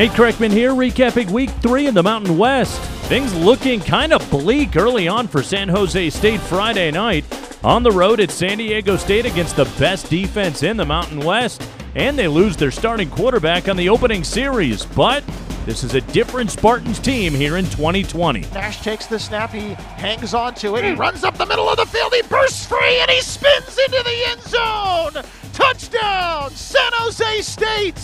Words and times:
Nate 0.00 0.12
Kreckman 0.12 0.50
here, 0.50 0.70
recapping 0.70 1.30
week 1.30 1.50
three 1.60 1.86
in 1.86 1.92
the 1.92 2.02
Mountain 2.02 2.38
West. 2.38 2.80
Things 3.10 3.34
looking 3.34 3.80
kind 3.80 4.14
of 4.14 4.30
bleak 4.30 4.74
early 4.74 5.08
on 5.08 5.28
for 5.28 5.42
San 5.42 5.68
Jose 5.68 6.08
State 6.08 6.40
Friday 6.40 6.90
night. 6.90 7.26
On 7.62 7.82
the 7.82 7.90
road 7.90 8.18
at 8.18 8.30
San 8.30 8.56
Diego 8.56 8.96
State 8.96 9.26
against 9.26 9.56
the 9.56 9.66
best 9.78 10.08
defense 10.08 10.62
in 10.62 10.78
the 10.78 10.86
Mountain 10.86 11.20
West. 11.20 11.62
And 11.96 12.18
they 12.18 12.28
lose 12.28 12.56
their 12.56 12.70
starting 12.70 13.10
quarterback 13.10 13.68
on 13.68 13.76
the 13.76 13.90
opening 13.90 14.24
series. 14.24 14.86
But 14.86 15.22
this 15.66 15.84
is 15.84 15.94
a 15.94 16.00
different 16.00 16.50
Spartans 16.50 16.98
team 16.98 17.34
here 17.34 17.58
in 17.58 17.66
2020. 17.66 18.40
Nash 18.54 18.80
takes 18.80 19.04
the 19.04 19.18
snap. 19.18 19.50
He 19.50 19.74
hangs 19.74 20.32
on 20.32 20.54
to 20.54 20.76
it. 20.76 20.84
He 20.84 20.92
runs 20.92 21.24
up 21.24 21.36
the 21.36 21.44
middle 21.44 21.68
of 21.68 21.76
the 21.76 21.84
field. 21.84 22.14
He 22.14 22.22
bursts 22.22 22.64
free 22.64 23.00
and 23.02 23.10
he 23.10 23.20
spins 23.20 23.76
into 23.76 24.02
the 24.02 24.24
end 24.28 24.40
zone. 24.44 25.24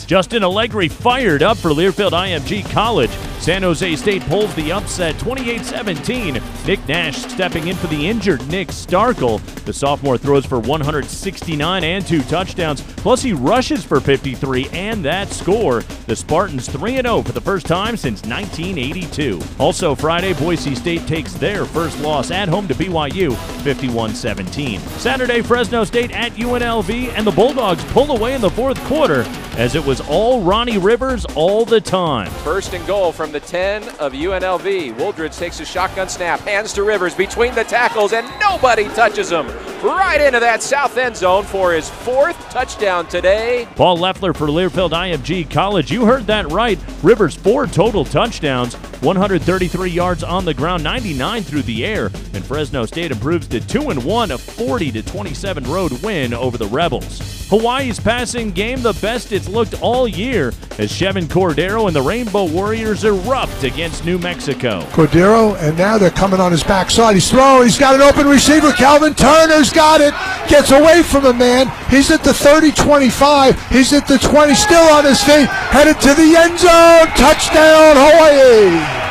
Justin 0.07 0.45
Allegri 0.45 0.89
fired 0.89 1.43
up 1.43 1.57
for 1.57 1.71
Learfield 1.71 2.13
IMG 2.13 2.69
College. 2.71 3.11
San 3.41 3.63
Jose 3.63 3.97
State 3.97 4.23
pulls 4.23 4.53
the 4.55 4.73
upset 4.73 5.19
28 5.19 5.65
17. 5.65 6.43
Nick 6.67 6.89
Nash 6.89 7.19
stepping 7.19 7.69
in 7.69 7.77
for 7.77 7.87
the 7.87 8.09
injured 8.09 8.47
Nick 8.49 8.69
Starkel. 8.69 9.41
The 9.65 9.73
sophomore 9.73 10.19
throws 10.19 10.45
for 10.45 10.59
169 10.59 11.85
and 11.85 12.07
two 12.07 12.23
touchdowns, 12.23 12.81
plus 12.81 13.23
he 13.23 13.33
rushes 13.33 13.85
for 13.85 14.01
53 14.01 14.69
and 14.73 15.05
that 15.05 15.29
score. 15.29 15.83
The 16.07 16.17
Spartans 16.17 16.69
3 16.69 16.97
0 16.97 17.23
for 17.23 17.33
the 17.33 17.41
first 17.41 17.67
time 17.67 17.97
since 17.97 18.23
1982. 18.23 19.41
Also, 19.59 19.95
Friday, 19.95 20.33
Boise 20.35 20.75
State 20.75 21.07
takes 21.07 21.33
their 21.35 21.65
first 21.65 22.01
loss 22.01 22.31
at 22.31 22.49
home 22.49 22.67
to 22.69 22.75
BYU 22.75 23.37
51 23.63 24.15
17. 24.15 24.81
Saturday, 24.81 25.43
Fresno 25.43 25.85
State 25.85 26.13
at 26.13 26.33
UNLV, 26.33 27.09
and 27.17 27.27
the 27.27 27.31
Bulldogs 27.31 27.85
pull 27.87 28.17
away 28.17 28.35
in 28.35 28.41
the 28.41 28.51
fourth 28.51 28.83
quarter 28.85 29.25
as 29.57 29.75
it 29.75 29.85
was 29.85 30.01
all 30.03 30.43
Ronnie 30.43 30.79
Rivers 30.79 31.25
all 31.35 31.65
the 31.65 31.81
time. 31.81 32.31
First 32.45 32.75
and 32.75 32.87
goal 32.87 33.11
from 33.11 33.26
the 33.33 33.41
10 33.41 33.83
of 33.99 34.13
UNLV. 34.13 34.95
Wooldridge 34.97 35.39
takes 35.39 35.61
a 35.61 35.65
shotgun 35.65 36.09
snap, 36.09 36.41
hands 36.41 36.73
to 36.75 36.83
Rivers 36.83 37.15
between 37.15 37.55
the 37.55 37.65
tackles, 37.65 38.13
and 38.13 38.29
nobody 38.41 38.85
touches 38.91 39.31
him. 39.31 39.47
Right 39.83 40.21
into 40.21 40.41
that 40.41 40.63
south 40.63 40.97
end 40.97 41.17
zone 41.17 41.45
for 41.45 41.73
his 41.73 41.89
fourth 41.89 42.39
touchdown 42.51 43.07
today. 43.09 43.69
Paul 43.77 43.99
Loeffler 43.99 44.33
for 44.33 44.47
Learfield 44.49 44.91
IMG 44.91 45.51
College. 45.51 45.91
You 45.91 46.05
heard 46.05 46.27
that 46.27 46.51
right. 46.51 46.79
Rivers 47.03 47.35
four 47.35 47.67
total 47.67 48.05
touchdowns, 48.05 48.75
133 49.03 49.91
yards 49.91 50.25
on 50.25 50.45
the 50.45 50.55
ground, 50.55 50.83
99 50.83 51.43
through 51.43 51.63
the 51.63 51.85
air, 51.85 52.07
and 52.35 52.45
Fresno 52.45 52.87
State 52.87 53.11
improves 53.11 53.47
to 53.49 53.61
2 53.61 53.91
and 53.91 54.05
1, 54.05 54.31
a 54.31 54.39
40 54.39 54.93
to 54.93 55.03
27 55.03 55.65
road 55.65 55.93
win 56.03 56.33
over 56.33 56.57
the 56.57 56.67
Rebels. 56.67 57.36
Hawaii's 57.49 58.01
passing 58.01 58.51
game 58.51 58.83
the 58.83 58.93
best 58.95 59.31
it's 59.31 59.49
looked 59.49 59.81
all 59.81 60.09
year 60.09 60.49
as 60.79 60.91
Chevan 60.91 61.27
Cordeiro 61.27 61.87
and 61.87 61.95
the 61.95 62.03
Rainbow 62.03 62.45
Warriors 62.45 63.05
erupt 63.05 63.63
against 63.63 64.05
New 64.05 64.19
Mexico. 64.19 64.81
Cordeiro, 64.91 65.57
and 65.61 65.79
now 65.79 65.97
they're 65.97 66.11
coming 66.11 66.41
on 66.41 66.51
his 66.51 66.65
backside. 66.65 67.15
He's 67.15 67.31
throwing. 67.31 67.65
He's 67.65 67.79
got 67.79 67.95
an 67.95 68.03
open 68.03 68.27
receiver. 68.27 68.73
Calvin 68.73 69.15
Turner's 69.15 69.73
got 69.73 70.01
it. 70.01 70.13
Gets 70.51 70.73
away 70.73 71.03
from 71.03 71.27
a 71.27 71.33
man. 71.33 71.71
He's 71.89 72.11
at 72.11 72.25
the 72.25 72.35
30 72.35 72.73
25. 72.73 73.69
He's 73.71 73.93
at 73.93 74.09
the 74.09 74.19
20, 74.19 74.55
still 74.55 74.89
on 74.91 75.05
his 75.05 75.23
feet. 75.23 75.47
Headed 75.71 76.01
to 76.01 76.15
the 76.15 76.35
end 76.37 76.59
zone. 76.59 77.07
Touchdown, 77.15 77.95
Hawaii. 77.95 78.46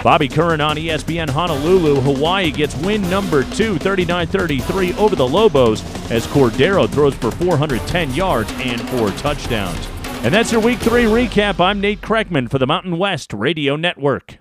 Bobby 0.05 0.27
Curran 0.27 0.61
on 0.61 0.75
ESPN 0.75 1.27
Honolulu. 1.27 1.99
Hawaii 1.99 2.51
gets 2.51 2.75
win 2.75 3.01
number 3.09 3.43
two, 3.43 3.79
39 3.79 4.27
33 4.27 4.93
over 4.93 5.15
the 5.15 5.27
Lobos 5.27 5.81
as 6.11 6.27
Cordeiro 6.27 6.87
throws 6.87 7.15
for 7.15 7.31
410 7.31 8.13
yards 8.13 8.51
and 8.57 8.87
four 8.89 9.09
touchdowns. 9.13 9.87
And 10.23 10.31
that's 10.31 10.51
your 10.51 10.61
week 10.61 10.77
three 10.77 11.05
recap. 11.05 11.59
I'm 11.59 11.81
Nate 11.81 12.01
Kreckman 12.01 12.51
for 12.51 12.59
the 12.59 12.67
Mountain 12.67 12.99
West 12.99 13.33
Radio 13.33 13.75
Network. 13.75 14.37